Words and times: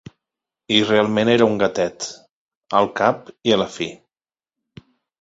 I 0.77 0.79
realment 0.91 1.31
era 1.33 1.49
un 1.51 1.59
gatet, 1.65 2.09
al 2.83 2.93
cap 3.03 3.33
i 3.53 3.57
a 3.59 3.63
la 3.65 3.71
fi. 3.79 3.93